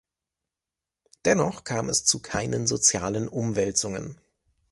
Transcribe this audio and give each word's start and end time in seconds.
Dennoch 1.25 1.63
kam 1.63 1.87
es 1.87 2.05
zu 2.05 2.23
keinen 2.23 2.65
sozialen 2.65 3.27
Umwälzungen. 3.27 4.19